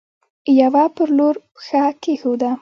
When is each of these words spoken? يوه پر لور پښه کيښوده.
يوه 0.59 0.83
پر 0.95 1.07
لور 1.17 1.35
پښه 1.55 1.83
کيښوده. 2.03 2.51